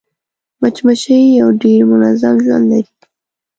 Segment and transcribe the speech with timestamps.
[0.61, 2.89] مچمچۍ یو ډېر منظم ژوند لري